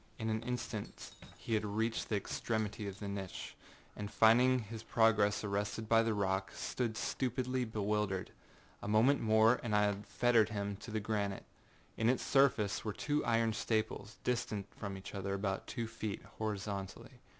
In 0.17 0.31
an 0.31 0.41
instant 0.41 1.11
he 1.37 1.53
had 1.53 1.63
reached 1.63 2.09
the 2.09 2.15
extremity 2.15 2.87
of 2.87 2.97
the 2.97 3.07
niche, 3.07 3.55
and 3.95 4.09
finding 4.09 4.57
his 4.63 4.81
progress 4.81 5.43
arrested 5.43 5.87
by 5.87 6.01
the 6.01 6.15
rock, 6.15 6.51
stood 6.55 6.97
stupidly 6.97 7.65
bewildered. 7.65 8.31
A 8.81 8.87
moment 8.87 9.21
more 9.21 9.59
and 9.61 9.75
I 9.75 9.83
had 9.83 10.07
fettered 10.07 10.49
him 10.49 10.75
to 10.77 10.89
the 10.89 10.99
granite. 10.99 11.45
In 11.97 12.09
its 12.09 12.23
surface 12.23 12.83
were 12.83 12.93
two 12.93 13.23
iron 13.25 13.53
staples, 13.53 14.17
distant 14.23 14.65
from 14.73 14.97
each 14.97 15.13
other 15.13 15.35
about 15.35 15.67
two 15.67 15.85
feet, 15.85 16.23
horizontally. 16.39 17.21